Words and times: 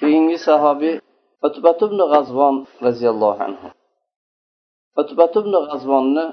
keyingi 0.00 0.38
sahobiy 0.48 0.96
utbat 1.46 1.78
ibn 1.86 2.00
g'azvon 2.12 2.56
roziyallohu 2.86 3.40
anhu. 3.48 3.68
Utbat 5.00 5.32
ibn 5.40 5.54
g'azvonni 5.68 6.24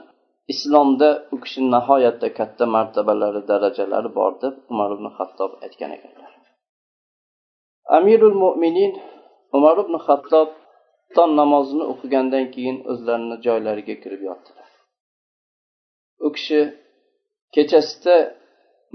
islomda 0.53 1.09
u 1.33 1.35
kishi 1.43 1.59
nihoyatda 1.73 2.27
katta 2.39 2.65
martabalari 2.75 3.41
darajalari 3.49 4.09
bor 4.17 4.33
deb 4.43 4.55
umar 4.71 4.89
ibn 4.95 5.07
hattob 5.17 5.51
aytgan 5.65 5.91
ekanlar. 5.97 6.31
Amirul 7.97 8.37
mo'minin 8.43 8.93
umar 9.57 9.75
ibn 9.83 9.95
hattob 10.07 10.49
tong 11.15 11.31
namozini 11.41 11.85
o'qigandan 11.91 12.45
keyin 12.53 12.77
o'zlarini 12.91 13.37
joylariga 13.45 13.95
kirib 14.03 14.21
yotdilar. 14.29 14.69
U 16.25 16.27
kishi 16.35 16.59
kechasida 17.55 18.15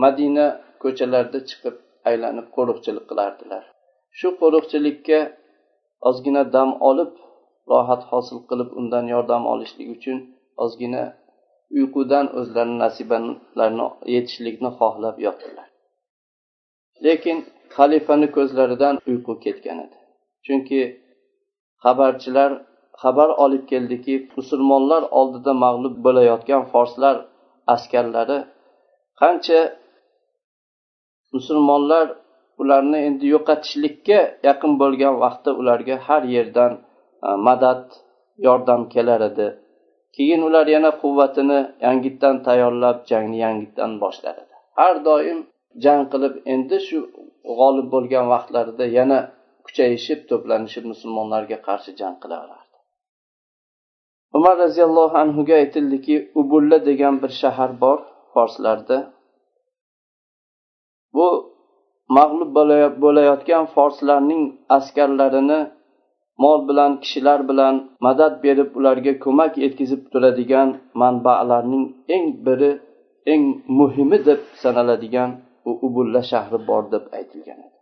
madina 0.03 0.47
ko'chalarida 0.83 1.41
chiqib 1.49 1.77
aylanib 2.11 2.47
qo'riqchilik 2.57 3.05
qilardilar. 3.11 3.65
Shu 4.19 4.29
qo'riqchilikka 4.41 5.19
ozgina 6.09 6.43
dam 6.55 6.71
olib 6.91 7.13
rohat 7.73 8.03
hosil 8.11 8.39
qilib 8.49 8.71
undan 8.81 9.05
yordam 9.15 9.43
olishlik 9.53 9.89
uchun 9.97 10.19
ozgina 10.65 11.03
uyqudan 11.79 12.27
o'zlarini 12.39 12.79
nasibalarini 12.85 13.87
yetishlikni 14.15 14.71
xohlab 14.79 15.17
yotdilar. 15.27 15.69
Lekin 17.05 17.39
xalifani 17.77 18.29
ko'zlaridan 18.37 18.95
uyqu 19.11 19.33
ketgan 19.45 19.79
edi. 19.85 19.99
Chunki 20.47 20.81
xabarchilar 21.85 22.51
xabar 23.03 23.31
olib 23.45 23.65
keldiki 23.73 24.15
musulmonlar 24.37 25.03
oldida 25.21 25.53
mag'lub 25.65 25.97
bo'layotgan 26.07 26.63
forslar 26.73 27.17
askarlari 27.75 28.39
qancha 29.21 29.61
musulmonlar 31.35 32.07
ularni 32.63 32.99
endi 33.09 33.27
yo'qotishlikka 33.35 34.19
yaqin 34.49 34.73
bo'lgan 34.83 35.15
vaqtda 35.25 35.51
ularga 35.61 35.97
har 36.07 36.23
yerdan 36.37 36.73
e, 37.27 37.29
madad 37.47 37.85
yordam 38.47 38.83
kelar 38.95 39.21
edi. 39.31 39.49
Keyin 40.17 40.43
ular 40.49 40.67
yana 40.77 40.91
quvvatini 41.03 41.61
yangitdan 41.87 42.37
tayyorlab 42.47 42.99
jangni 43.11 43.39
yangitdan 43.47 43.93
boshlar 44.03 44.35
edi. 44.43 44.55
Har 44.79 44.97
doim 45.09 45.39
jang 45.85 46.03
qilib 46.13 46.35
endi 46.55 46.79
shu 46.89 46.99
g'olib 47.59 47.87
bo'lgan 47.95 48.27
vaqtlarida 48.35 48.87
yana 48.99 49.19
kuchayishib 49.67 50.21
to'planishib 50.31 50.85
musulmonlarga 50.93 51.59
qarshi 51.67 51.91
jang 52.01 52.17
qilaverardi. 52.23 52.77
Umar 54.39 54.55
roziyallohu 54.65 55.17
anhuga 55.25 55.55
aytildiki 55.63 56.17
ubulla 56.41 56.79
degan 56.89 57.15
bir 57.23 57.33
shahar 57.43 57.71
bor 57.81 57.99
forslarda. 58.35 58.99
Bu 61.15 61.27
mag'lub 62.19 62.51
bo'layotgan 63.03 63.65
forslarning 63.75 64.43
askarlarini 64.77 65.61
mol 66.43 66.61
bilan 66.69 66.93
kishilar 67.03 67.41
bilan 67.51 67.75
madad 68.07 68.35
berib 68.45 68.71
ularga 68.79 69.13
ko'mak 69.25 69.53
yetkazib 69.65 70.03
turadigan 70.13 70.69
manbalarning 71.01 71.85
eng 72.17 72.27
biri 72.47 72.73
eng 73.33 73.45
muhimi 73.79 74.19
deb 74.29 74.41
sanaladigan 74.63 75.31
u 75.69 75.71
ubulla 75.87 76.23
shahri 76.31 76.59
bor 76.69 76.85
deb 76.93 77.05
aytilgan 77.19 77.61
edi. 77.67 77.79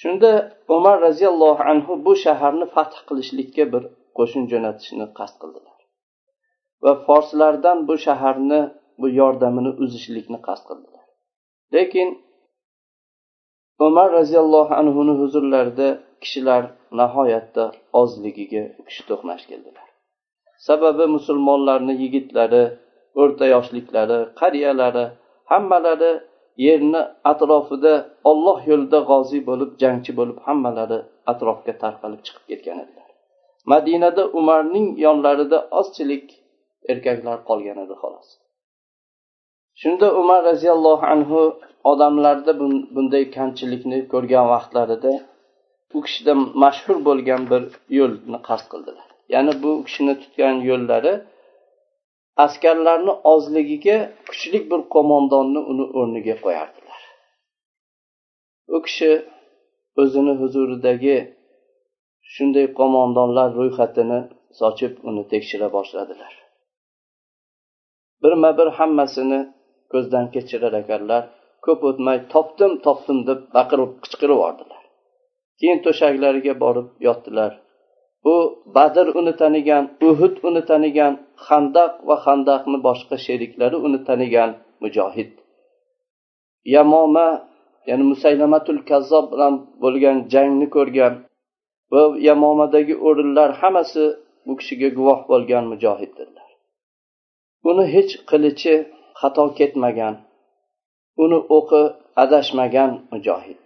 Shunda 0.00 0.30
umar 0.76 0.96
roziyallohu 1.06 1.62
anhu 1.72 1.92
bu 2.06 2.12
shaharni 2.24 2.66
fath 2.74 2.96
qilishlikka 3.08 3.64
bir 3.72 3.82
qo'shin 4.18 4.42
jo'natishni 4.52 5.06
qasd 5.18 5.36
qildilar 5.42 5.78
va 6.84 6.92
forslardan 7.06 7.78
bu 7.88 7.94
shaharni 8.06 8.60
bu 9.00 9.06
yordamini 9.20 9.72
uzishlikni 9.84 10.38
qasd 10.46 10.64
qildilar. 10.68 11.04
Lekin 11.74 12.08
umar 13.78 14.12
roziyallohu 14.12 14.74
anhuni 14.74 15.14
huzurlarida 15.20 15.88
kishilar 16.22 16.62
nihoyatda 17.00 17.64
ozligiga 18.00 18.64
kishi 18.86 19.02
to'qnash 19.08 19.44
keldilar. 19.50 19.86
Sababi 20.66 21.06
musulmonlarni 21.16 21.94
yigitlari 22.02 22.64
o'rta 23.22 23.46
yoshliklari 23.54 24.18
qariyalari 24.40 25.04
hammalari 25.50 26.12
yerni 26.66 27.02
atrofida 27.32 27.94
olloh 28.30 28.58
yo'lida 28.70 28.98
g'oziy 29.10 29.42
bo'lib 29.48 29.70
jangchi 29.82 30.12
bo'lib 30.18 30.38
hammalari 30.46 30.98
atrofga 31.32 31.72
tarqalib 31.82 32.20
chiqib 32.26 32.44
ketgan 32.50 32.78
edilar. 32.84 33.08
Madinada 33.72 34.22
umarning 34.40 34.88
yonlarida 35.06 35.58
ozchilik 35.80 36.26
erkaklar 36.92 37.38
qolgan 37.48 37.78
edi 37.84 37.94
xolos. 38.02 38.28
Shunda 39.80 40.06
umar 40.20 40.40
roziyallohu 40.50 41.06
anhu 41.14 41.40
odamlarda 41.90 42.52
bunday 42.94 43.24
kamchilikni 43.36 43.98
ko'rgan 44.12 44.46
vaqtlarida 44.54 45.12
u 45.96 45.98
kishida 46.06 46.32
mashhur 46.62 46.98
bo'lgan 47.08 47.42
bir 47.50 47.62
yo'lni 47.98 48.38
qasd 48.48 48.66
qildilar. 48.72 49.08
Ya'ni 49.34 49.52
bu 49.62 49.70
kishini 49.86 50.14
tutgan 50.22 50.56
yo'llari 50.70 51.12
askarlarni 52.44 53.12
ozligiga 53.32 53.96
kuchli 54.28 54.58
bir 54.70 54.80
qo'mondonni 54.94 55.60
uni 55.72 55.86
o'rniga 55.98 56.34
qo'yardilar. 56.44 57.00
U 58.74 58.76
kishi 58.86 59.10
o'zini 60.02 60.34
huzuridagi 60.40 61.16
shunday 62.34 62.66
qo'mondonlar 62.78 63.48
ro'yxatini 63.58 64.20
sochib 64.60 64.92
uni 65.08 65.22
tekshira 65.32 65.68
boshladilar. 65.76 66.32
Birma 68.22 68.50
bir 68.58 68.68
hammasini 68.78 69.40
ko'zdan 69.92 70.26
kechirar 70.34 70.74
ekanlar 70.82 71.22
ko'p 71.66 71.80
o'tmay 71.90 72.18
topdim 72.34 72.72
topdim 72.86 73.18
deb 73.28 73.40
baqirib 73.56 73.92
qichqirib 74.02 74.36
yubordilar 74.38 74.82
keyin 75.60 75.78
to'shaklariga 75.86 76.54
borib 76.64 76.88
yotdilar. 77.06 77.52
Bu 78.24 78.36
badr 78.76 79.06
uni 79.20 79.34
tanigan 79.42 79.84
uhud 80.08 80.34
uni 80.48 80.62
tanigan 80.70 81.12
handaq 81.48 81.92
va 82.08 82.16
handaqni 82.26 82.78
boshqa 82.88 83.16
sheriklari 83.26 83.76
uni 83.86 84.00
tanigan 84.08 84.50
mujohid. 84.82 85.30
Yamoma 86.74 87.28
ya'ni 87.88 88.04
musaylamatul 88.12 88.80
kazzob 88.90 89.26
bilan 89.32 89.54
bo'lgan 89.82 90.16
jangni 90.32 90.66
ko'rgan 90.76 91.14
va 91.92 92.02
yamomadagi 92.28 92.94
o'rinlar 93.08 93.50
hammasi 93.60 94.04
bu 94.46 94.52
kishiga 94.60 94.88
guvoh 94.98 95.20
bo'lgan 95.30 95.64
mujohiddirlar. 95.72 96.48
Uni 97.70 97.84
hech 97.94 98.12
qilichi 98.30 98.74
xato 99.20 99.44
ketmagan 99.58 100.14
uni 101.24 101.38
o'qi 101.58 101.82
adashmagan 102.22 102.90
mujohid. 103.12 103.64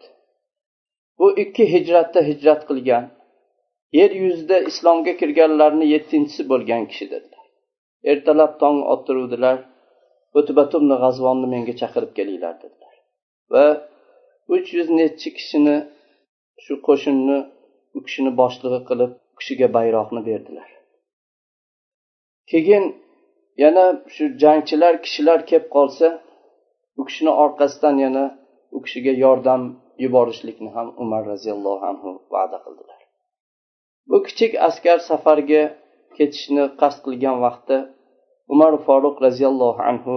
Bu 1.18 1.26
ikki 1.42 1.64
hijratda 1.74 2.20
hijrat 2.30 2.60
qilgan 2.68 3.04
yer 3.98 4.10
yuzida 4.22 4.56
islomga 4.70 5.12
kirganlarni 5.20 5.86
yettinchisi 5.94 6.42
bo'lgan 6.52 6.82
kishi 6.90 7.06
dedilar 7.14 7.40
ertalab 8.12 8.52
tong 8.62 8.78
ottiruvdilar 8.94 9.58
o'tbatumni 10.40 10.96
g'azvonni 11.02 11.46
menga 11.54 11.74
chaqirib 11.80 12.12
kelinglar 12.18 12.54
dedilar. 12.62 12.94
Va 13.52 13.64
uch 14.54 14.68
yuz 14.76 14.88
nechi 15.00 15.28
kishini 15.38 15.76
shu 16.64 16.74
qo'shinni 16.86 17.38
u 17.96 17.98
kishini 18.06 18.32
boshlig'i 18.40 18.80
qilib 18.88 19.10
u 19.32 19.34
kishiga 19.40 19.68
bayroqni 19.76 20.20
berdilar. 20.28 20.68
Keyin 22.50 22.84
yana 23.64 23.84
shu 24.14 24.24
jangchilar 24.42 24.94
kishilar 25.04 25.38
kelib 25.48 25.66
qolsa 25.76 26.06
u 27.00 27.02
kishini 27.08 27.32
orqasidan 27.44 27.96
yana 28.04 28.24
u 28.76 28.78
kishiga 28.84 29.12
yordam 29.24 29.62
yuborishlikni 30.04 30.70
ham 30.76 30.88
umar 31.02 31.22
roziyallohu 31.32 31.84
anhu 31.90 32.10
va'da 32.34 32.58
qildilar. 32.64 33.00
Bu 34.10 34.16
kichik 34.26 34.52
askar 34.68 34.98
safarga 35.10 35.62
ketishni 36.16 36.64
qasd 36.80 36.98
qilgan 37.06 37.36
vaqtda 37.44 37.76
umar 38.54 38.72
foruq 38.86 39.16
roziyallohu 39.26 39.80
anhu 39.90 40.14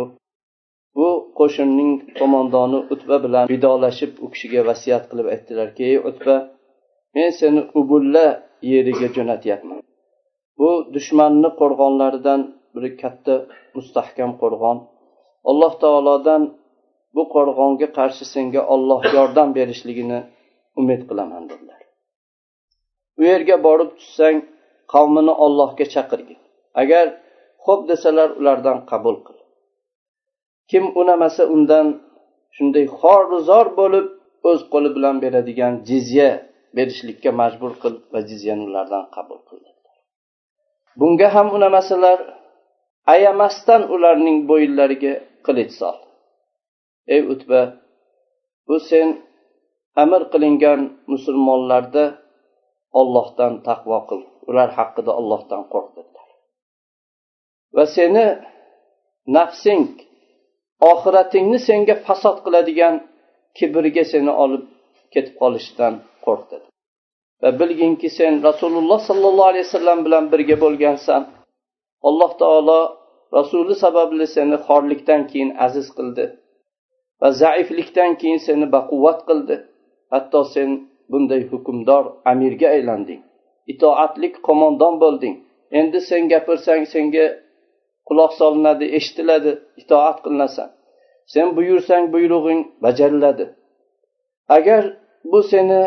bu 0.98 1.08
qo'shinning 1.40 1.92
qo'mondoni 2.20 2.80
utba 2.94 3.18
bilan 3.26 3.46
vidolashib 3.54 4.12
u 4.24 4.28
kishiga 4.34 4.62
vasiyat 4.70 5.04
qilib 5.10 5.28
aytdilarki 5.34 5.82
ey 5.92 5.98
utba 6.10 6.36
men 7.16 7.30
seni 7.40 7.62
ubulla 7.80 8.26
yeriga 8.72 9.08
jo'natyapman. 9.16 9.80
Bu 10.60 10.70
dushmanni 10.96 11.50
qo'rg'onlaridan 11.60 12.42
biri 12.76 12.90
katta 13.02 13.34
mustahkam 13.76 14.32
qo'rg'on. 14.42 14.78
Alloh 15.50 15.74
taolodan 15.84 16.42
bu 17.16 17.24
qo'rg'onga 17.36 17.88
qarshi 17.98 18.26
senga 18.34 18.62
olloh 18.74 19.02
yordam 19.18 19.50
berishligini 19.58 20.20
umid 20.80 21.02
qilaman 21.10 21.44
dedilar. 21.52 21.82
U 23.20 23.22
yerga 23.32 23.56
borib 23.68 23.90
tushsang 24.00 24.38
qavmini 24.94 25.34
ollohga 25.46 25.86
chaqirgin. 25.94 26.40
Agar 26.82 27.06
xo'p 27.66 27.82
desalar 27.92 28.30
ulardan 28.40 28.78
qabul 28.92 29.18
qil. 29.26 29.38
Kim 30.72 30.84
unamasa 31.02 31.44
undan 31.56 31.88
shunday 32.56 32.86
xorizor 33.00 33.66
bo'lib 33.80 34.08
o'z 34.50 34.60
qo'li 34.72 34.90
bilan 34.96 35.16
beradigan 35.24 35.74
jizya 35.90 36.30
berishlikka 36.78 37.30
majbur 37.42 37.72
qil 37.82 37.94
va 38.14 38.20
jizyani 38.30 38.64
ulardan 38.70 39.04
qabul 39.16 39.40
qil 39.50 39.60
bunga 41.00 41.28
ham 41.36 41.48
unamasalar 41.58 42.20
ayamasdan 43.14 43.82
ularning 43.94 44.38
bo'yinlariga 44.50 45.14
qilich 45.46 45.72
sol. 45.80 45.98
Ey 47.14 47.22
utba 47.34 47.62
bu 48.68 48.76
sen 48.90 49.08
amr 50.04 50.22
qilingan 50.34 50.80
musulmonlarda 51.12 52.06
ollohdan 53.00 53.54
taqvo 53.68 54.00
qil. 54.10 54.22
Ular 54.50 54.70
haqida 54.78 55.12
ollohdan 55.20 55.62
qo'rq 55.74 55.90
dedilar 55.98 56.28
va 57.76 57.86
seni 57.96 58.26
nafsing 59.38 59.86
oxiratingni 60.92 61.60
senga 61.68 61.96
fasod 62.08 62.38
qiladigan 62.46 62.96
kibrga 63.58 64.04
seni 64.14 64.32
olib 64.44 64.64
ketib 65.14 65.36
qolishidan 65.42 65.94
qo'rq 66.26 66.44
dedi 66.52 66.68
va 67.42 67.50
bilginki 67.60 68.10
sen 68.18 68.34
rasululloh 68.48 69.00
sollallohu 69.10 69.50
alayhi 69.52 69.66
vasallam 69.70 70.00
bilan 70.06 70.24
birga 70.34 70.56
bo'lgansan. 70.64 71.22
Alloh 72.08 72.32
taolo 72.42 72.80
rasuli 73.38 73.76
sababli 73.84 74.26
seni 74.36 74.58
xorlikdan 74.68 75.22
keyin 75.32 75.52
aziz 75.66 75.88
qildi 75.98 76.26
va 77.22 77.28
zaiflikdan 77.42 78.12
keyin 78.22 78.42
seni 78.48 78.66
baquvvat 78.76 79.20
qildi. 79.30 79.56
Hatto 80.14 80.40
sen 80.54 80.70
bunday 81.12 81.42
hukmdor 81.52 82.04
amirga 82.32 82.68
aylanding 82.76 83.22
itoatlik 83.72 84.36
qo'mondon 84.48 84.96
bo'lding. 85.04 85.36
Endi 85.80 86.00
sen 86.10 86.24
gapirsang 86.34 86.84
senga 86.94 87.26
quloq 88.08 88.32
solinadi 88.40 88.86
eshitiladi 88.98 89.52
itoat 89.82 90.18
qilinasan. 90.24 90.70
Sen 91.34 91.48
buyursang 91.56 92.04
buyrug'ing 92.14 92.62
bajariladi. 92.84 93.46
Agar 94.58 94.84
bu 95.32 95.40
seni 95.52 95.82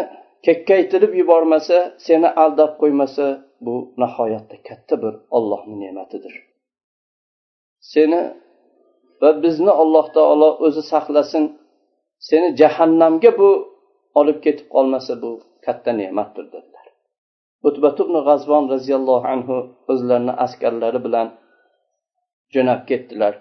kekkaytirib 0.46 1.12
yubormasa 1.20 1.78
seni 2.06 2.28
aldab 2.44 2.72
qo'ymasa 2.80 3.26
bu 3.64 3.74
nihoyatda 4.02 4.56
katta 4.68 4.94
bir 5.02 5.14
ollohni 5.36 5.76
ne'matidir. 5.84 6.34
Seni 7.92 8.20
va 9.22 9.30
bizni 9.44 9.72
alloh 9.82 10.06
taolo 10.16 10.50
o'zi 10.66 10.82
saqlasin 10.92 11.44
seni 12.28 12.48
jahannamga 12.60 13.30
bu 13.40 13.50
olib 14.20 14.38
ketib 14.44 14.66
qolmasa 14.74 15.12
bu 15.22 15.30
katta 15.66 15.90
ne'matdir 16.00 16.46
dedilar. 16.54 16.86
Utbat 17.68 17.96
ibn 18.04 18.16
g'azvon 18.28 18.64
roziyallohu 18.74 19.26
anhu 19.34 19.56
o'zlarini 19.92 20.34
askarlari 20.44 21.00
bilan 21.06 21.28
jo'nab 22.54 22.82
ketdilar. 22.90 23.34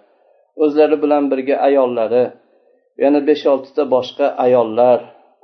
O'zlari 0.64 0.98
bilan 1.04 1.24
birga 1.32 1.56
ayollari 1.68 2.24
yana 3.04 3.20
besh 3.28 3.46
oltita 3.54 3.84
boshqa 3.96 4.26
ayollar 4.46 5.00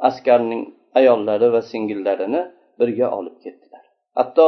askarning 0.10 0.64
ayollari 1.00 1.48
va 1.54 1.62
singillarini 1.72 2.42
birga 2.80 3.08
olib 3.18 3.38
ketdilar. 3.44 3.84
Hatto 4.18 4.48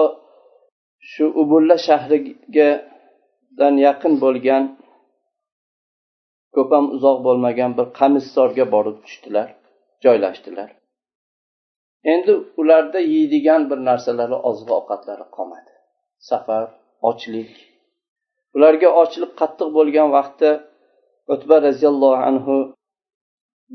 shu 1.11 1.25
ubulla 1.41 1.75
shahrigadan 1.87 3.75
yaqin 3.87 4.13
bo'lgan 4.23 4.63
ko'p 6.55 6.69
ham 6.75 6.85
uzoq 6.95 7.17
bo'lmagan 7.27 7.71
bir 7.77 7.87
qamishzorga 7.99 8.65
borib 8.75 8.97
tushdilar 9.05 9.47
joylashdilar. 10.05 10.69
Endi 12.13 12.33
ularda 12.61 12.99
yeydigan 13.13 13.61
bir 13.69 13.79
narsalari 13.89 14.37
oziq 14.49 14.69
ovqatlari 14.79 15.25
qolmadi. 15.35 15.73
Safar 16.29 16.63
ochlik. 17.09 17.51
Ularga 18.55 18.89
ochlik 19.01 19.31
qattiq 19.41 19.69
bo'lgan 19.77 20.09
vaqtda 20.17 20.51
o'tba 21.33 21.55
roziyallohu 21.67 22.19
anhu 22.29 22.57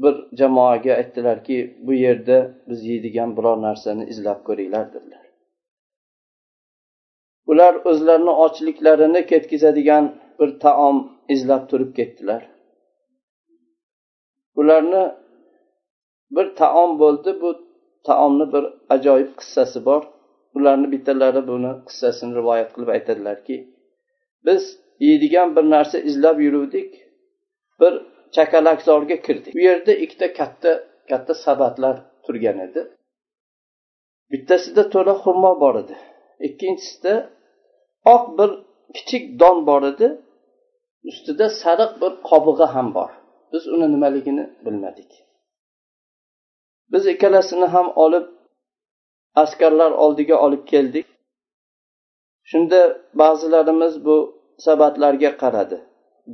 bir 0.02 0.14
jamoaga 0.38 0.92
aytdilarki 1.00 1.56
bu 1.86 1.92
yerda 2.04 2.36
biz 2.68 2.80
yeydigan 2.90 3.30
biror 3.36 3.56
narsani 3.66 4.04
izlab 4.12 4.40
ko'ringlar 4.48 4.86
dedilar. 4.94 5.27
Ular 7.50 7.74
o'zlarini 7.90 8.34
ochliklarini 8.44 9.20
ketkazadigan 9.30 10.04
bir 10.40 10.50
taom 10.64 10.98
izlab 11.34 11.62
turib 11.70 11.90
ketdilar. 11.98 12.42
Ularni 14.60 15.04
bir 16.36 16.46
taom 16.60 16.90
bo'ldi 17.02 17.30
bu 17.42 17.50
taomni 18.08 18.46
bir 18.54 18.64
ajoyib 18.94 19.32
qissasi 19.40 19.84
bor. 19.88 20.02
Ularni 20.56 20.88
bittalari 20.94 21.42
buni 21.50 21.72
qissasini 21.88 22.32
rivoyat 22.38 22.68
qilib 22.74 22.90
aytadilarki 22.96 23.56
biz 24.46 24.62
yeydigan 25.06 25.56
bir 25.56 25.64
narsa 25.74 25.98
izlab 26.10 26.40
yuruvdik 26.46 26.90
bir 27.80 27.92
chakalakzorga 28.36 29.16
kirdik. 29.26 29.52
U 29.58 29.60
yerda 29.68 29.92
ikkita 30.04 30.32
katta 30.38 30.72
katta 31.10 31.34
sabatlar 31.34 31.96
turgan 32.24 32.58
edi. 32.66 32.80
Bittasida 34.32 34.82
to'la 34.94 35.14
xurmo 35.22 35.52
bor 35.60 35.74
edi. 35.82 35.96
Ikkinchisida 36.48 37.14
oq 38.14 38.24
bir 38.38 38.50
kichik 38.96 39.24
don 39.40 39.56
bor 39.68 39.82
edi. 39.92 40.08
Ustida 41.10 41.46
sariq 41.62 41.92
bir 42.02 42.12
qobig'i 42.30 42.66
ham 42.74 42.88
bor. 42.96 43.10
Biz 43.52 43.62
uni 43.74 43.86
nimaligini 43.94 44.44
bilmadik. 44.64 45.10
Biz 46.92 47.06
ikkalasini 47.12 47.66
ham 47.74 47.88
olib 48.04 48.26
askarlar 49.42 49.90
oldiga 50.04 50.36
olib 50.46 50.62
keldik. 50.72 51.06
Shunda 52.50 52.80
ba'zilarimiz 53.20 53.94
bu 54.06 54.16
sabatlarga 54.66 55.30
qaradi. 55.42 55.76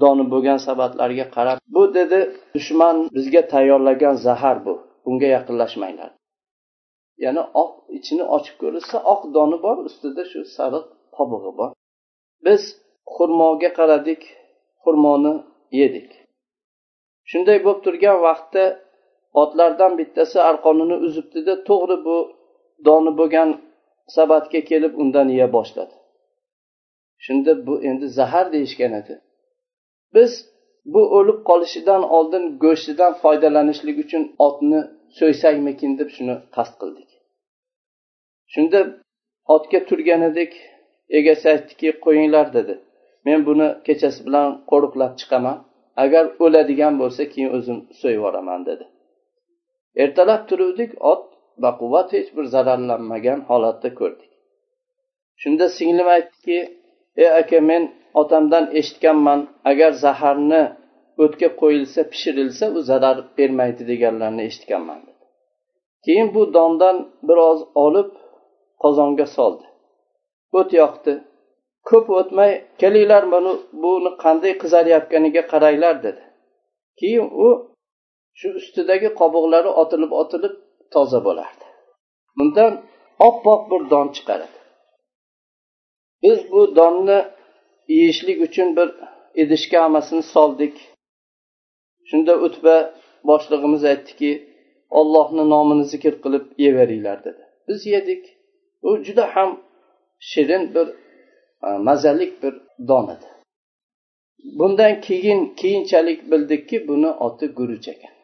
Doni 0.02 0.24
bo'lgan 0.32 0.58
sabatlarga 0.66 1.26
qarab 1.36 1.58
bu 1.74 1.82
dedi 1.98 2.18
dushman 2.56 2.96
bizga 3.16 3.42
tayyorlagan 3.52 4.14
zahar 4.26 4.56
bu. 4.66 4.74
Bunga 5.04 5.28
yaqinlashmanglar. 5.36 6.10
Ya'ni 7.24 7.42
oq 7.62 7.72
ichini 7.98 8.24
ochib 8.36 8.56
ko'rilsa 8.62 8.96
oq 9.12 9.20
doni 9.36 9.56
bor 9.64 9.76
ustida 9.88 10.22
shu 10.32 10.40
sariq 10.56 10.84
qobig'i 11.16 11.52
bor. 11.58 11.70
Biz 12.46 12.62
xurmoga 13.14 13.70
qaradik 13.78 14.22
xurmoni 14.82 15.34
yedik. 15.80 16.10
Shunday 17.30 17.58
bo'lib 17.64 17.80
turgan 17.86 18.18
vaqtda 18.26 18.64
otlardan 19.42 19.92
bittasi 20.00 20.38
arqonini 20.50 20.96
uzibdida 21.06 21.54
to'g'ri 21.68 21.96
bu 22.06 22.16
doni 22.86 23.12
bo'lgan 23.20 23.50
sabatga 24.16 24.60
kelib 24.70 24.92
undan 25.02 25.28
yeya 25.34 25.48
boshladi. 25.56 25.94
Shunda 27.24 27.52
bu 27.66 27.74
endi 27.88 28.06
zahar 28.18 28.46
deyishgan 28.54 28.92
edi. 29.00 29.14
Biz 30.14 30.32
bu 30.92 31.02
o'lib 31.18 31.38
qolishidan 31.48 32.02
oldin 32.16 32.44
go'shtidan 32.64 33.12
foydalanishlik 33.22 33.96
uchun 34.04 34.22
otni 34.46 34.80
so'ysakmikin 35.18 35.92
deb 35.98 36.08
shuni 36.16 36.34
qasd 36.56 36.74
qildik. 36.80 37.10
Shunda 38.52 38.80
otga 39.54 39.80
turgan 39.88 40.22
edik 40.30 40.52
egasi 41.18 41.44
aytdiki 41.54 41.88
qo'yinglar 42.04 42.46
dedi. 42.56 42.74
Men 43.26 43.38
buni 43.48 43.68
kechasi 43.86 44.20
bilan 44.26 44.48
qo'riqlab 44.70 45.12
chiqaman. 45.20 45.56
Agar 46.04 46.24
o'ladigan 46.44 46.94
bo'lsa 47.02 47.22
keyin 47.32 47.50
o'zim 47.56 47.78
so'yib 48.00 48.18
yuboraman 48.18 48.60
dedi. 48.68 48.84
Ertalab 50.02 50.42
turuvdik 50.48 50.90
ot 51.12 51.24
baquvvat 51.64 52.08
hech 52.16 52.28
bir 52.36 52.44
zararlanmagan 52.54 53.40
holatda 53.50 53.90
ko'rdik. 54.00 54.30
Shunda 55.42 55.66
singlim 55.78 56.08
aytdiki 56.16 56.58
ey 57.22 57.30
aka 57.40 57.58
men 57.70 57.82
otamdan 58.20 58.64
eshitganman 58.78 59.40
agar 59.70 59.92
zaharni 60.04 60.62
o'tga 61.24 61.48
qo'yilsa 61.60 62.00
pishirilsa 62.12 62.64
u 62.76 62.78
zarar 62.90 63.16
bermaydi 63.38 63.82
deganlarni 63.90 64.42
eshitganman 64.50 65.00
keyin 66.04 66.28
bu 66.34 66.42
dondan 66.56 66.96
biroz 67.28 67.60
olib 67.84 68.10
qozonga 68.82 69.26
soldi. 69.36 69.64
O't 70.58 70.70
yoqdi. 70.80 71.12
Ko'p 71.88 72.06
o'tmay 72.18 72.52
kelinglar 72.80 73.24
mana 73.34 73.52
buni 73.82 74.10
qanday 74.24 74.52
qizarayotganiga 74.62 75.42
qaranglar 75.52 75.94
dedi. 76.06 76.22
Keyin 77.00 77.26
u 77.46 77.48
shu 78.38 78.48
ustidagi 78.60 79.08
qobiqlari 79.20 79.70
otilib 79.82 80.12
otilib 80.22 80.54
toza 80.94 81.20
bo'lardi. 81.26 81.64
Bundan 82.38 82.72
oppoq 83.28 83.60
bir 83.70 83.90
don 83.92 84.08
chiqaradi. 84.16 84.58
Biz 86.22 86.38
bu 86.52 86.76
donni 86.76 87.18
yeyishlik 87.88 88.38
uchun 88.46 88.76
bir 88.76 88.88
idishga 89.42 89.78
hammasini 89.82 90.22
soldik. 90.34 90.74
Shunda 92.08 92.34
utba 92.46 92.76
boshlig'imiz 93.30 93.82
aytdiki 93.92 94.30
ollohni 94.98 95.44
nomini 95.54 95.84
zikr 95.92 96.14
qilib 96.24 96.44
yeyaveringlar 96.62 97.18
dedi. 97.24 97.42
Biz 97.68 97.86
yedik. 97.86 98.22
U 98.82 98.90
juda 99.06 99.24
ham 99.36 99.50
shirin 100.30 100.64
bir 100.74 100.88
mazalik 101.88 102.42
bir 102.42 102.54
don 102.88 103.06
edi. 103.14 103.28
Bundan 104.58 105.00
keyin 105.00 105.54
keyinchalik 105.54 106.30
bildikki 106.30 106.88
buni 106.88 107.10
oti 107.26 107.46
guruch 107.58 107.88
ekan 107.88 108.14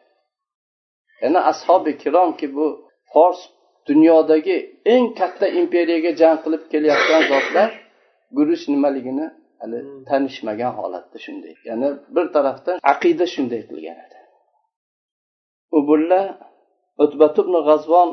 yana 1.21 1.39
ashobi 1.51 1.89
ikromki 1.89 2.55
bu 2.55 2.65
fors 3.13 3.39
dunyodagi 3.87 4.55
eng 4.93 5.05
katta 5.19 5.47
imperiyaga 5.61 6.11
jang 6.21 6.37
qilib 6.43 6.63
kelayotgan 6.71 7.21
zotlar 7.31 7.69
guruch 8.37 8.63
nimaligini 8.73 9.27
hali 9.59 9.79
hmm. 9.81 10.03
tanishmagan 10.09 10.73
holatda 10.79 11.17
shunday. 11.25 11.53
Ya'ni 11.67 11.89
bir 12.15 12.25
tarafdan 12.35 12.75
aqida 12.93 13.25
shunday 13.33 13.61
qilgan 13.69 13.97
edi. 14.05 14.17
Ubulla 15.77 16.21
o'tbat 17.03 17.35
ibn 17.43 17.55
g'azvon 17.67 18.09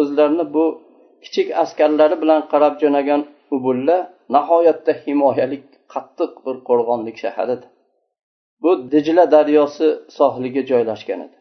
o'zlarini 0.00 0.44
bu 0.56 0.64
kichik 1.24 1.48
askarlari 1.62 2.16
bilan 2.22 2.40
qarab 2.52 2.74
jo'nagan 2.82 3.22
ubulla 3.56 3.96
nihoyatda 4.36 4.92
himoyalik 5.04 5.64
qattiq 5.94 6.32
bir 6.44 6.56
qo'rg'onlik 6.68 7.16
shahar 7.24 7.48
edi. 7.56 7.66
Bu 8.62 8.70
dijla 8.92 9.24
daryosi 9.34 9.88
sohiliga 10.18 10.62
joylashgan 10.70 11.20
edi. 11.26 11.36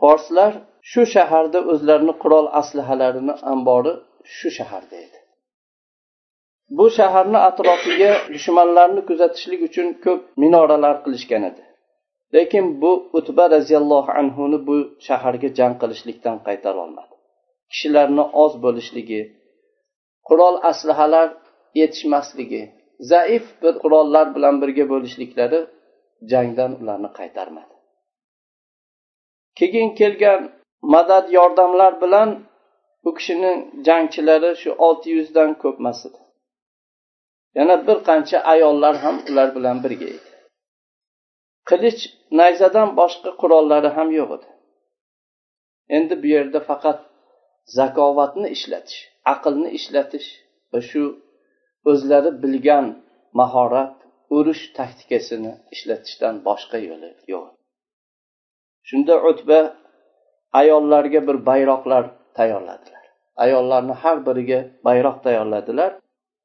Forslar 0.00 0.52
shu 0.90 1.02
shaharda 1.14 1.58
o'zlarini 1.72 2.14
qurol 2.22 2.46
aslahalarini 2.60 3.34
ambori 3.52 3.92
shu 4.36 4.48
shaharda 4.58 4.96
edi. 5.06 5.18
Bu 6.78 6.86
shaharni 6.98 7.38
atrofiga 7.50 8.12
dushmanlarni 8.34 9.02
kuzatishlik 9.08 9.60
uchun 9.68 9.86
ko'p 10.04 10.20
minoralar 10.42 10.96
qilishgan 11.04 11.42
edi. 11.50 11.62
Lekin 12.34 12.66
bu 12.82 12.92
utba 13.18 13.44
roziyallohu 13.54 14.10
anhuni 14.20 14.58
bu 14.68 14.76
shaharga 15.06 15.48
jang 15.58 15.74
qilishlikdan 15.82 16.36
qaytara 16.46 16.78
olmadi. 16.84 17.14
Kishilarni 17.72 18.24
oz 18.42 18.52
bo'lishligi 18.64 19.22
qurol 20.28 20.56
aslahalar 20.70 21.28
yetishmasligi 21.80 22.62
zaif 23.10 23.44
bir 23.62 23.74
qurollar 23.82 24.26
bilan 24.36 24.54
birga 24.62 24.84
bo'lishliklari 24.92 25.60
jangdan 26.32 26.72
ularni 26.80 27.10
qaytarmadi. 27.18 27.74
Keyin 29.58 29.88
kelgan 30.00 30.40
madad 30.94 31.26
yordamlar 31.38 31.92
bilan 32.02 32.28
bu 33.04 33.10
kishining 33.18 33.58
jangchilari 33.86 34.50
shu 34.62 34.70
olti 34.86 35.08
yuzdan 35.16 35.50
ko'pmas 35.62 36.00
edi. 36.08 36.20
Yana 37.58 37.76
bir 37.86 37.98
qancha 38.08 38.38
ayollar 38.52 38.94
ham 39.04 39.16
ular 39.30 39.48
bilan 39.56 39.76
birga 39.84 40.06
edi. 40.16 40.30
Qilich 41.68 42.00
nayzadan 42.38 42.88
boshqa 43.00 43.30
qurollari 43.40 43.90
ham 43.96 44.08
yo'q 44.18 44.30
edi. 44.36 44.48
Endi 45.96 46.14
bu 46.22 46.26
yerda 46.34 46.60
faqat 46.70 46.98
zakovatni 47.78 48.48
ishlatish 48.56 49.00
aqlni 49.32 49.68
ishlatish 49.78 50.28
va 50.72 50.80
shu 50.90 51.02
o'zlari 51.90 52.30
bilgan 52.42 52.86
mahorat 53.40 53.96
urush 54.36 54.64
taktikasini 54.78 55.52
ishlatishdan 55.74 56.34
boshqa 56.48 56.78
yo'li 56.88 57.10
yo'q. 57.32 57.46
Shunda 58.88 59.14
utba 59.30 59.58
ayollarga 60.60 61.20
bir 61.28 61.36
bayroqlar 61.50 62.04
tayyorladilar. 62.38 63.04
Ayollarni 63.44 63.94
har 64.02 64.18
biriga 64.26 64.60
bayroq 64.88 65.16
tayyorladilar 65.26 65.90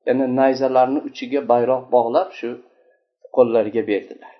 ya'ni 0.08 0.26
nayzalarni 0.40 1.00
uchiga 1.10 1.42
bayroq 1.52 1.84
bog'lab 1.96 2.30
shu 2.40 2.50
qo'llariga 3.36 3.84
berdilar. 3.92 4.34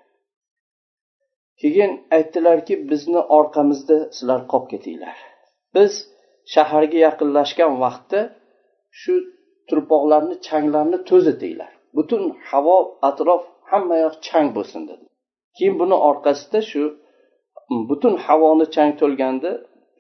Keyin 1.62 1.92
aytdilarki 2.18 2.76
bizni 2.90 3.22
orqamizda 3.38 3.98
sizlar 4.16 4.42
qolib 4.52 4.68
ketinglar. 4.74 5.18
Biz 5.76 5.92
shaharga 6.54 6.98
yaqinlashgan 7.08 7.74
vaqtda 7.84 8.20
shu 9.02 9.14
turpoqlarni 9.70 10.36
changlarni 10.48 10.98
to'zitinglar 11.10 11.72
butun 11.98 12.24
havo 12.50 12.78
atrof 13.10 13.44
hamma 13.72 13.96
yoq 14.06 14.16
chang 14.28 14.48
bo'lsin 14.58 14.82
dedi. 14.90 15.06
Keyin 15.58 15.76
buni 15.82 15.96
orqasida 16.10 16.60
shu 16.72 16.84
butun 17.90 18.14
havoni 18.26 18.66
chang 18.76 18.92
to'lganda 19.02 19.52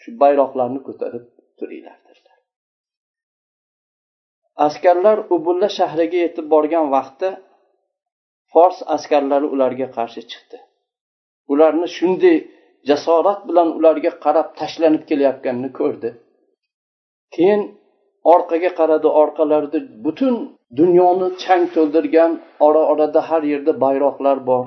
shu 0.02 0.10
bayroqlarni 0.22 0.80
ko'tarib 0.88 1.24
turinglar 1.60 1.98
dedilar. 2.08 2.38
Askarlar 4.68 5.18
ubulla 5.36 5.70
shahriga 5.78 6.20
yetib 6.25 6.46
borgan 6.54 6.86
vaqtda 6.96 7.30
fors 8.52 8.78
askarlari 8.96 9.48
ularga 9.56 9.88
qarshi 9.98 10.22
chiqdi. 10.32 10.58
Ularni 11.54 11.88
shunday 11.98 12.38
jasorat 12.90 13.40
bilan 13.50 13.70
ularga 13.78 14.12
qarab 14.25 14.48
tashlanib 14.60 15.04
kelayotganini 15.10 15.72
ko'rdi. 15.80 16.10
Keyin 17.36 17.62
orqaga 18.34 18.72
qaradi 18.79 19.08
orqalarida 19.22 19.79
butun 20.05 20.36
dunyoni 20.79 21.27
chang 21.44 21.63
to'ldirgan 21.75 22.32
ora 22.67 22.82
orada 22.91 23.22
har 23.29 23.44
yerda 23.51 23.74
bayroqlar 23.84 24.38
bor. 24.50 24.65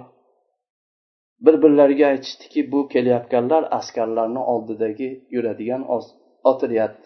Bir 1.45 1.55
birlariga 1.63 2.07
aytishdiki 2.13 2.61
bu 2.73 2.81
kelayotganlar 2.93 3.63
askarlarni 3.79 4.43
oldidagi 4.53 5.09
yuradigan 5.35 5.83
otryad 6.51 6.97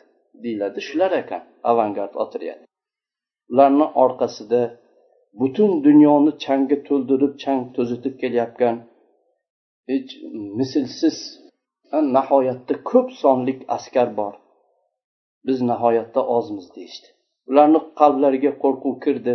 deyiladi. 0.43 0.79
Shular 0.89 1.13
ekan 1.23 1.43
avangard 1.71 2.15
otryad 2.25 2.61
ularni 3.53 3.87
orqasida 4.05 4.63
butun 5.41 5.71
dunyoni 5.87 6.33
changga 6.45 6.77
to'ldirib 6.89 7.35
chang 7.43 7.61
to'zitib 7.77 8.15
kelayotgan 8.23 8.77
hech 9.91 10.11
mislsiz 10.59 11.17
nihoyatda 12.17 12.75
ko'p 12.91 13.09
sonlik 13.23 13.59
askar 13.77 14.09
bor. 14.21 14.35
Biz 15.47 15.59
nihoyatda 15.71 16.21
ozmiz 16.37 16.67
deyishdi. 16.77 17.09
Ularni 17.51 17.81
qalblariga 18.01 18.53
qo'rquv 18.63 18.95
kirdi. 19.05 19.35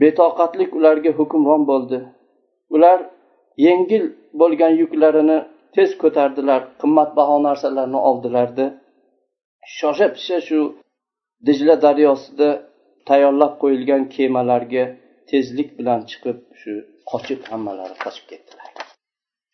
Betoqatlik 0.00 0.70
ularga 0.78 1.10
hukmron 1.18 1.62
bo'ldi. 1.70 1.98
Ular 2.74 2.98
yengil 3.66 4.04
bo'lgan 4.40 4.72
yuklarini 4.82 5.38
tez 5.76 5.90
ko'tardilar 6.02 6.60
qimmatbaho 6.80 7.36
narsalarni 7.48 8.00
oldilarda 8.10 8.66
shosha 9.78 10.06
pisha 10.14 10.38
shu 10.48 10.60
dijla 11.46 11.74
daryosida 11.84 12.48
tayyorlab 13.08 13.52
qo'yilgan 13.62 14.02
kemalarga 14.14 14.84
tezlik 15.30 15.70
bilan 15.78 16.00
chiqib 16.10 16.38
shu 16.60 16.72
qochib 17.10 17.40
hammalari 17.50 17.96
qochib 18.04 18.26
ketdilar. 18.30 18.68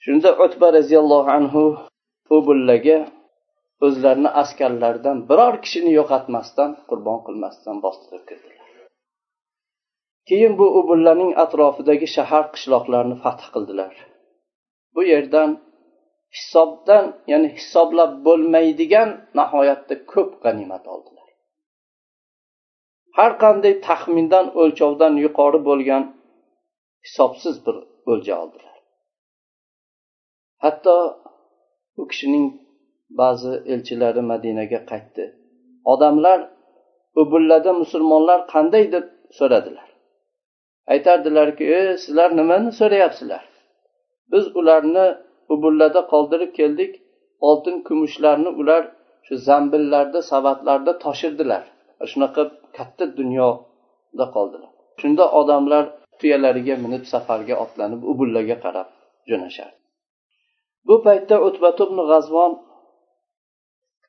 Shunda 0.04 0.30
o'tba 0.44 0.66
roziyallohu 0.78 1.30
anhu 1.38 1.64
ubullaga 2.36 2.98
o'zlarini 3.86 4.30
askarlaridan 4.42 5.18
biror 5.28 5.54
kishini 5.64 5.92
yo'qotmasdan 5.98 6.70
qurbon 6.88 7.20
qilmasdan 7.26 7.76
bostirib 7.84 8.24
kirdilar. 8.28 8.58
Keyin 10.28 10.54
bu 10.60 10.66
ubullaning 10.80 11.32
atrofidagi 11.44 12.08
shahar 12.16 12.44
qishloqlarni 12.54 13.16
fath 13.24 13.44
qildilar. 13.54 13.94
Bu 14.94 15.02
yerdan 15.12 15.50
hisobdan 16.36 17.04
ya'ni 17.32 17.48
hisoblab 17.58 18.12
bo'lmaydigan 18.26 19.10
nihoyatda 19.38 19.94
ko'p 20.12 20.30
g'animat 20.44 20.84
oldilar. 20.94 21.28
Har 23.18 23.32
qanday 23.42 23.74
taxmindan 23.88 24.46
o'lchovdan 24.60 25.14
yuqori 25.24 25.60
bo'lgan 25.68 26.04
hisobsiz 27.06 27.56
bir 27.66 27.76
o'lja 28.12 28.34
oldilar. 28.42 28.76
Hatto 30.64 30.96
u 32.00 32.02
kishining 32.10 32.46
ba'zi 33.10 33.52
elchilari 33.72 34.22
madinaga 34.32 34.80
qaytdi. 34.90 35.24
Odamlar 35.92 36.38
ubullada 37.22 37.72
musulmonlar 37.72 38.40
qanday? 38.54 38.84
deb 38.94 39.06
so'radilar. 39.38 39.88
Aytardilarki 40.92 41.64
e 41.78 41.96
sizlar 42.02 42.36
nimani 42.36 42.70
so'rayapsizlar? 42.80 43.44
Biz 44.32 44.44
ularni 44.56 45.06
ubullada 45.54 46.00
qoldirib 46.12 46.52
keldik 46.60 46.92
oltin 47.48 47.76
kumushlarni 47.88 48.50
ular 48.60 48.82
shu 49.26 49.34
zambillarda 49.48 50.20
savatlarda 50.30 50.92
toshirdilar. 51.04 51.62
Shunaqa 52.10 52.42
katta 52.76 53.04
dunyoda 53.18 54.26
qoldilar. 54.36 54.70
Shunda 55.00 55.24
odamlar 55.40 55.84
tuyalariga 56.20 56.74
minib 56.84 57.04
safarga 57.12 57.54
otlanib 57.64 58.02
ubullaga 58.12 58.56
qarab 58.64 58.88
jo'nashardi. 59.30 59.78
Bu 60.88 60.94
paytda 61.06 61.36
utbat 61.48 61.78
ibn 61.86 61.98
g'azvon 62.10 62.52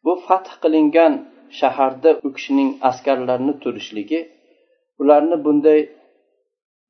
bu 0.06 0.14
fath 0.28 0.52
qilingan 0.64 1.14
shaharda 1.60 2.10
u 2.26 2.28
kishining 2.36 2.70
askarlarini 2.90 3.54
turishligi 3.64 4.20
ularni 5.02 5.38
bunday 5.46 5.80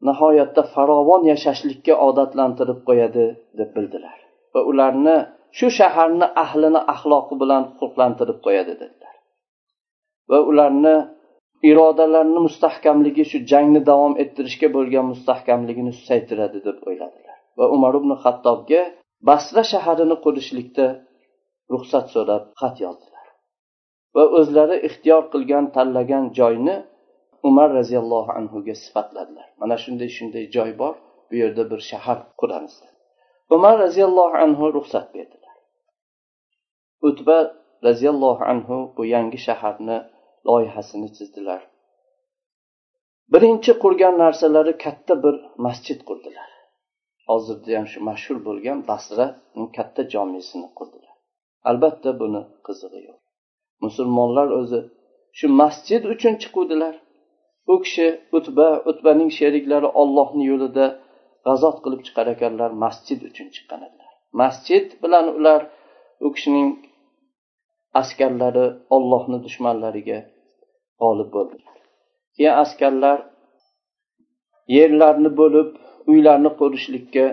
nihoyatda 0.08 0.62
farovon 0.74 1.22
yashashlikka 1.32 1.94
odatlantirib 2.08 2.80
qo'yadi 2.88 3.25
deb 3.60 3.70
bildilar 3.75 4.18
va 4.54 4.62
ularni 4.72 5.18
shu 5.58 5.68
shaharni 5.80 6.28
ahlini 6.44 6.82
axloqi 6.94 7.36
bilan 7.42 7.63
xulqlantirib 7.80 8.39
qo'yadi 8.46 8.74
dedilar. 8.82 9.16
Va 10.32 10.39
ularni 10.51 10.96
irodalarini 11.70 12.42
mustahkamligi 12.48 13.24
shu 13.32 13.38
jangni 13.51 13.82
davom 13.89 14.13
ettirishga 14.24 14.68
bo'lgan 14.75 15.06
mustahkamligini 15.12 15.92
susaytiradi 16.00 16.60
deb 16.68 16.78
o'yladilar. 16.88 17.38
Va 17.60 17.66
umar 17.75 17.94
ibn 18.00 18.12
hattobga 18.24 18.82
basra 19.30 19.63
shaharini 19.72 20.18
qurishlikda 20.25 20.86
ruxsat 21.74 22.06
so'rab 22.16 22.44
xat 22.62 22.76
yozdilar. 22.86 23.26
Va 24.16 24.24
o'zlari 24.40 24.78
ixtiyor 24.88 25.24
qilgan 25.34 25.66
tanlagan 25.76 26.26
joyni 26.40 26.78
umar 27.50 27.70
roziyallohu 27.80 28.32
anhuga 28.40 28.76
sifatladilar. 28.84 29.48
Mana 29.62 29.76
shunday 29.84 30.10
shunday 30.18 30.46
joy 30.56 30.72
bor 30.82 30.94
bu 31.30 31.36
yerda 31.42 31.64
bir 31.72 31.82
shahar 31.92 32.18
quramiz 32.42 32.76
umar 33.56 33.80
roziyallohu 33.80 34.36
anhu 34.46 34.74
ruxsat 34.74 35.08
berdilar. 35.16 35.56
Utba 37.02 37.38
roziyallohu 37.84 38.44
anhu 38.54 38.78
bu 38.98 39.04
yangi 39.16 39.40
shaharni 39.48 39.98
loyihasini 40.48 41.10
chizdilar. 41.18 41.62
Birinchi 43.34 43.72
qurgan 43.84 44.16
narsalari 44.24 44.74
katta 44.86 45.14
bir 45.24 45.36
masjid 45.66 46.00
qurdilar. 46.08 46.50
Hozirda 47.30 47.70
ham 47.78 47.88
shu 47.92 48.00
mashhur 48.10 48.38
bo'lgan 48.48 48.80
basraning 48.90 49.70
katta 49.78 50.02
jomisini 50.14 50.70
qurdilar. 50.78 51.09
Albatta 51.70 52.12
buni 52.22 52.42
qizig'i 52.68 53.01
yo'q. 53.08 53.20
Musulmonlar 53.86 54.48
o'zi 54.60 54.82
shu 55.38 55.48
masjid 55.62 56.01
uchun 56.13 56.34
chiquvdilar. 56.42 56.96
U 57.72 57.75
kishi 57.84 58.08
utba 58.38 58.68
utbaning 58.92 59.30
sheriklari 59.39 59.89
ollohni 60.01 60.44
yo'lida 60.51 60.86
g'azot 61.46 61.78
qilib 61.84 62.01
chiqar 62.08 62.28
ekanlar 62.36 62.72
masjid 62.84 63.20
uchun 63.30 63.48
chiqqan 63.56 63.82
edilar. 63.88 64.12
Masjid 64.42 64.86
bilan 65.04 65.25
ular 65.38 65.62
u 66.25 66.28
kishining 66.36 66.70
askarlari 68.01 68.66
ollohni 68.96 69.38
dushmanlariga 69.46 70.20
g'olib 71.01 71.30
bo'ldilar. 71.36 71.75
Keyin 72.36 72.56
askarlar 72.63 73.20
yerlarni 74.78 75.32
bo'lib 75.42 75.70
uylarni 76.12 76.51
qurishlikka 76.60 77.25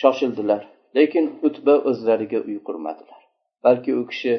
shoshildilar. 0.00 0.62
Lekin 0.96 1.24
utba 1.48 1.74
o'zlariga 1.90 2.38
uy 2.48 2.58
qurmadilar. 2.68 3.19
Balki 3.64 3.90
u 4.00 4.02
kishi 4.10 4.34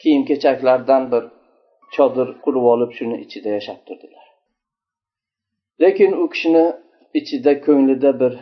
kiyim 0.00 0.22
kechaklardan 0.30 1.02
bir 1.12 1.24
chodir 1.94 2.28
qurib 2.44 2.64
olib 2.72 2.92
shuni 2.98 3.16
ichida 3.24 3.50
yashab 3.58 3.80
turdilar. 3.86 4.26
Lekin 5.82 6.12
u 6.22 6.24
kishini 6.32 6.64
ichida 7.20 7.52
ko'nglida 7.66 8.10
bir 8.20 8.32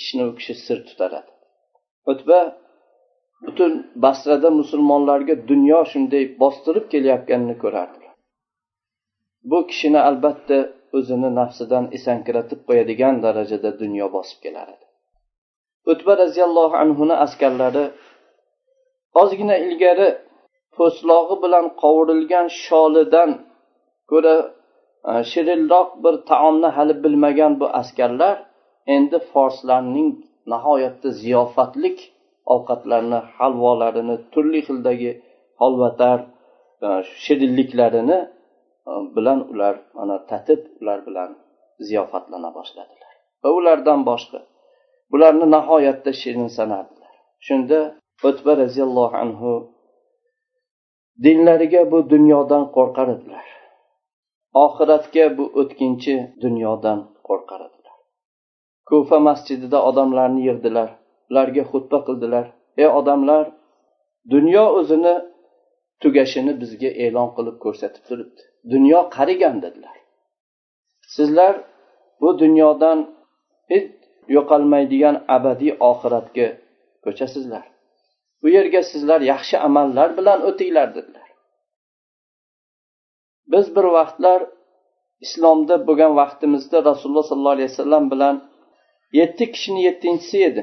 ishni 0.00 0.22
u 0.30 0.32
kishi 0.38 0.54
sir 0.66 0.78
tutar 0.88 1.12
edi 1.20 1.32
o'tba 2.10 2.38
butun 3.46 3.72
basrada 4.04 4.50
musulmonlarga 4.60 5.34
dunyo 5.50 5.80
shunday 5.92 6.24
bostirib 6.42 6.86
kelayotganini 6.92 7.56
ko'rardilar. 7.62 8.12
Bu 9.50 9.58
kishini 9.70 10.00
albatta 10.08 10.58
o'zini 10.98 11.30
nafsidan 11.40 11.84
esankiratib 11.96 12.60
qo'yadigan 12.68 13.16
darajada 13.24 13.70
dunyo 13.82 14.06
bosib 14.16 14.38
kelar 14.44 14.68
edi. 14.74 14.86
O'tba 15.92 16.12
roziyallohu 16.22 16.76
anhuni 16.84 17.16
askarlari 17.24 17.84
ozgina 19.20 19.56
ilgari 19.66 20.08
po'stlog'i 20.76 21.36
bilan 21.44 21.66
qovurilgan 21.82 22.46
sholidan 22.64 23.30
ko'ra 24.10 24.34
e, 25.10 25.12
shirinroq 25.30 25.90
bir 26.04 26.14
taomni 26.30 26.68
hali 26.76 26.94
bilmagan 27.04 27.52
bu 27.60 27.66
askarlar 27.80 28.36
endi 28.96 29.18
forslarning 29.32 30.10
nihoyatda 30.52 31.08
ziyofatlik 31.22 31.98
ovqatlarini 32.54 33.20
halvolarini 33.36 34.16
turli 34.32 34.60
xildagi 34.68 35.10
holvatar 35.60 36.18
e, 36.86 36.88
shirinliklarini 37.24 38.18
e, 38.90 38.92
bilan 39.16 39.38
ular 39.52 39.74
mana 39.98 40.16
tatib 40.30 40.60
ular 40.80 40.98
bilan 41.08 41.30
ziyofatlana 41.88 42.50
boshladilar. 42.58 43.12
Va 43.42 43.50
ulardan 43.58 44.00
boshqa 44.10 44.40
bularni 45.12 45.46
nihoyatda 45.56 46.10
shirin 46.22 46.48
sanardilar. 46.58 47.12
Shunda 47.46 47.78
o'tba 48.28 48.52
roziyallohu 48.62 49.16
anhu 49.24 49.52
dinlariga 51.24 51.82
bu 51.92 51.98
dunyodan 52.12 52.64
qo'rqar 52.76 53.08
edilar. 53.16 53.46
Oxiratga 54.64 55.24
bu 55.38 55.44
o'tkinchi 55.60 56.14
dunyodan 56.44 56.98
qo'rqar 57.28 57.60
edilar. 57.68 57.96
Kufa 58.88 59.18
masjidida 59.28 59.78
odamlarni 59.88 60.40
yig'dilar 60.48 60.88
ularga 61.30 61.62
xutba 61.70 61.98
qildilar. 62.06 62.46
Ey 62.82 62.88
odamlar 63.00 63.44
dunyo 64.34 64.64
o'zini 64.78 65.14
tugashini 66.02 66.52
bizga 66.62 66.90
e'lon 67.04 67.28
qilib 67.36 67.56
ko'rsatib 67.64 68.02
turibdi. 68.08 68.42
Dunyo 68.72 69.00
qarigan 69.16 69.56
dedilar. 69.64 69.96
Sizlar 71.14 71.54
bu 72.20 72.28
dunyodan 72.42 72.98
hech 73.72 73.88
yo'qolmaydigan 74.36 75.16
abadiy 75.36 75.72
oxiratga 75.90 76.48
ko'chasizlar. 77.04 77.64
Bu 78.42 78.48
yerga 78.56 78.82
sizlar 78.92 79.20
yaxshi 79.32 79.56
amallar 79.66 80.08
bilan 80.18 80.38
o'tinglar 80.48 80.88
dedilar. 80.96 81.28
Biz 83.52 83.66
bir 83.76 83.86
vaqtlar 83.98 84.40
islomda 85.26 85.76
bo'lgan 85.88 86.12
vaqtimizda 86.20 86.78
rasululloh 86.90 87.26
sollallohu 87.30 87.56
alayhi 87.56 87.70
vasallam 87.72 88.04
bilan 88.12 88.36
yetti 89.20 89.44
kishini 89.52 89.80
yettinchisi 89.88 90.38
edi. 90.48 90.62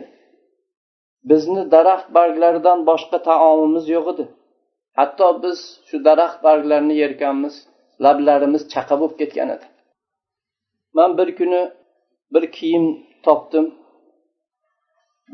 Bizni 1.30 1.62
daraxt 1.72 2.08
barglaridan 2.18 2.80
boshqa 2.90 3.18
taomimiz 3.30 3.86
yo'q 3.96 4.06
edi. 4.14 4.26
Hatto 5.00 5.28
biz 5.44 5.60
shu 5.88 5.98
daraxt 6.08 6.40
barglarini 6.48 6.96
yerkanmiz 7.04 7.56
lablarimiz 8.06 8.64
chaqa 8.74 8.96
bo'lib 9.02 9.16
ketgan 9.22 9.50
edi. 9.56 9.66
Man 10.98 11.12
bir 11.20 11.30
kuni 11.40 11.62
bir 12.34 12.44
kiyim 12.58 12.86
topdim. 13.26 13.66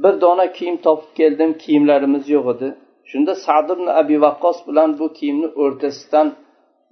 Bir 0.04 0.22
dona 0.22 0.46
kiyim 0.58 0.78
topib 0.86 1.12
keldim 1.20 1.52
kiyimlarimiz 1.64 2.30
yo'q 2.36 2.48
edi. 2.54 2.68
Shunda 3.10 3.34
sad 3.46 3.68
ibn 3.76 3.88
abi 4.00 4.16
vaqqos 4.26 4.58
bilan 4.68 4.90
bu 5.00 5.06
kiyimni 5.18 5.48
o'rtasidan 5.64 6.28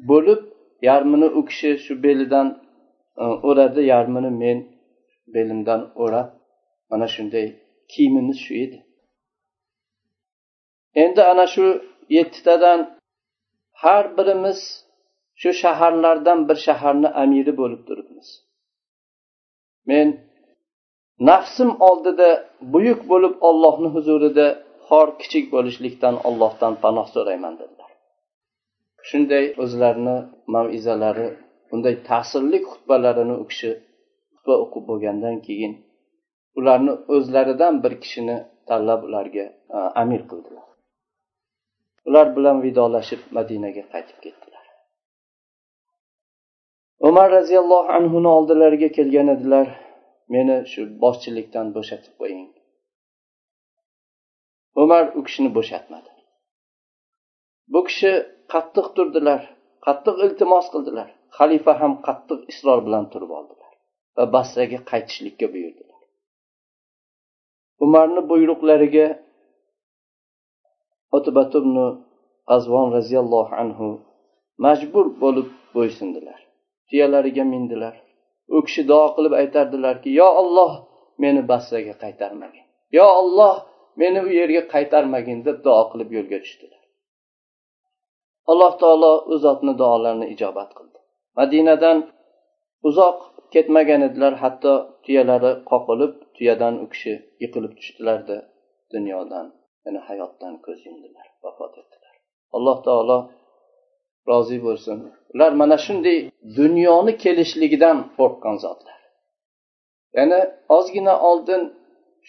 bo'lib 0.10 0.42
yarmini 0.89 1.28
u 1.39 1.42
kishi 1.50 1.70
shu 1.86 1.94
belidan 2.06 2.48
e, 3.24 3.24
o'radi 3.50 3.82
yarmini 3.94 4.32
men 4.44 4.58
belimdan 5.36 5.82
o'rab 6.04 6.30
mana 6.89 7.08
shunday 7.16 7.48
kiyimimiz 7.92 8.38
shu 8.46 8.54
edi. 8.66 8.78
Endi 11.04 11.22
ana 11.32 11.46
shu 11.54 11.66
yettitadan 12.18 12.80
har 13.84 14.06
birimiz 14.18 14.60
shu 15.42 15.50
shaharlardan 15.62 16.39
bir 16.50 16.58
shaharni 16.66 17.10
amiri 17.24 17.54
bo'lib 17.62 17.82
turibmiz. 17.88 18.28
Men 19.89 20.08
nafsim 21.30 21.72
oldida 21.88 22.30
buyuk 22.74 23.02
bo'lib 23.12 23.36
ollohni 23.50 23.90
huzurida 23.96 24.48
xor 24.88 25.08
kichik 25.22 25.46
bo'lishlikdan 25.56 26.16
ollohdan 26.28 26.74
panoh 26.84 27.08
so'rayman 27.16 27.54
dedilar. 27.62 27.92
Shunday 29.10 29.46
o'zlarini 29.64 30.18
mavizalari 30.56 31.28
bunday 31.70 31.96
ta'sirli 32.10 32.58
xutbalarini 32.70 33.36
u 33.44 33.46
kishi 33.52 33.72
xutba 34.34 34.54
o'qib 34.64 34.84
bo'lgandan 34.90 35.36
keyin 35.48 35.74
ularni 36.60 36.94
o'zlaridan 37.16 37.74
bir 37.84 37.94
kishini 38.04 38.38
tanlab 38.70 39.02
ularga 39.08 39.46
e, 39.76 39.78
amir 40.02 40.22
qildilar. 40.30 40.68
Ular 42.08 42.28
bilan 42.38 42.58
vidolashib 42.66 43.22
madinaga 43.38 43.84
qaytib 43.94 44.18
ketdilar. 44.26 44.66
Umar 47.10 47.28
roziyallohu 47.38 47.90
anhuni 47.98 48.30
oldilariga 48.38 48.90
kelgan 48.98 49.28
edilar. 49.36 49.68
Meni 50.34 50.58
shu 50.72 50.82
boshchilikdan 51.04 51.68
bo'shatib 51.76 52.14
qo'ying. 52.22 52.50
Umar 54.84 55.04
u 55.18 55.24
kishini 55.28 55.50
bo'shatmadi. 55.58 56.12
Bu 57.74 57.80
kishi 57.88 58.12
qattiq 58.54 58.88
turdilar 58.96 59.42
qattiq 59.86 60.16
iltimos 60.26 60.66
qildilar. 60.74 61.10
Xalifa 61.38 61.74
ham 61.82 61.94
qattiq 62.08 62.40
isror 62.52 62.80
bilan 62.88 63.06
turib 63.14 63.32
oldilar 63.40 63.74
va 64.18 64.26
basraga 64.36 64.80
qaytishlikka 64.92 65.48
buyurdilar. 65.54 66.02
Umarni 67.86 68.22
buyruqlariga 68.32 69.08
azvon 72.56 72.88
roziyallohu 72.98 73.54
anhu 73.64 73.88
majbur 74.66 75.06
bo'lib 75.24 75.50
bo'ysundilar. 75.76 76.40
Tuyalariga 76.90 77.44
mindilar. 77.54 77.96
U 78.56 78.58
kishi 78.66 78.84
duo 78.90 79.06
qilib 79.16 79.34
aytardilarki 79.42 80.10
yo 80.20 80.28
olloh 80.42 80.72
meni 81.24 81.42
bassaga 81.52 81.94
qaytarmagin. 82.04 82.66
Yo 82.98 83.06
olloh 83.22 83.56
meni 84.02 84.20
u 84.28 84.30
yerga 84.40 84.64
qaytarmagin 84.74 85.40
deb 85.48 85.58
duo 85.66 85.82
qilib 85.92 86.10
yo'lga 86.18 86.40
tushdilar. 86.46 86.82
Alloh 88.52 88.74
taolo 88.82 89.12
u 89.32 89.34
zotni 89.46 89.74
duolarini 89.82 90.28
ijobat 90.34 90.70
qildi. 90.78 91.00
Madinadan 91.40 91.98
uzoq 92.90 93.18
ketmagan 93.54 94.02
edilar 94.08 94.34
hatto 94.44 94.74
tuyalari 95.04 95.52
qoqilib 95.72 96.14
tuyadan 96.36 96.76
u 96.84 96.86
kishi 96.94 97.14
yiqilib 97.44 97.74
tushdilarda 97.80 98.38
dunyodan 98.94 99.48
ya'ni 99.86 100.00
hayotdan 100.08 100.54
ko'z 100.66 100.80
yumdilar 100.88 101.28
vafot 101.44 101.74
etdilar. 101.82 102.14
Alloh 102.56 102.78
taolo 102.88 103.18
rozi 104.30 104.58
bo'lsin. 104.66 104.98
Ular 105.34 105.52
mana 105.62 105.78
shunday 105.86 106.18
dunyoni 106.60 107.14
kelishligidan 107.24 107.98
qo'rqqan 108.18 108.56
zotlar. 108.66 109.00
Ya'ni 110.18 110.40
ozgina 110.78 111.14
oldin 111.30 111.62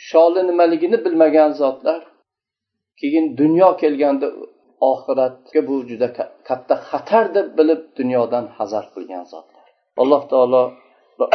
sholi 0.08 0.42
nimaligini 0.50 0.98
bilmagan 1.04 1.50
zotlar 1.62 2.00
keyin 3.00 3.26
dunyo 3.40 3.68
kelganda 3.82 4.26
oxiratga 4.90 5.60
bu 5.68 5.74
juda 5.90 6.08
katta 6.48 6.74
xatar 6.88 7.24
deb 7.36 7.46
bilib 7.58 7.80
dunyodan 7.98 8.44
hazar 8.58 8.84
qilgan 8.94 9.24
zotlar. 9.32 9.66
Alloh 10.02 10.22
taolo 10.32 10.62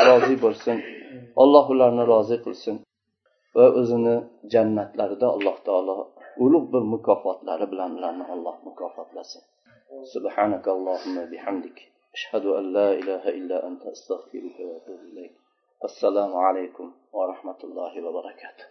rozi 0.10 0.36
bo'lsin. 0.44 0.78
Alloh 1.42 1.66
ularni 1.74 2.04
rozi 2.14 2.38
qilsin 2.46 2.76
va 3.56 3.66
o'zini 3.80 4.16
jannatlarida 4.54 5.28
alloh 5.36 5.58
taolo 5.68 5.96
ulug' 6.46 6.68
bir 6.74 6.84
mukofotlari 6.94 7.66
bilan 7.72 7.90
ularni 7.98 8.26
alloh 8.34 8.56
mukofotlasin 8.68 9.42
سبحانك 9.90 10.68
اللهم 10.68 11.26
بحمدك. 11.26 11.82
أشهد 12.14 12.46
أن 12.46 12.74
لا 12.74 12.92
إله 12.92 13.30
إلا 13.30 13.68
أنت 13.68 13.82
أستغفرك 13.86 14.60
وأتوب 14.60 15.00
إليك. 15.00 15.32
السلام 15.84 16.36
عليكم 16.38 16.94
ورحمة 17.14 17.58
الله 17.64 18.06
وبركاته. 18.06 18.66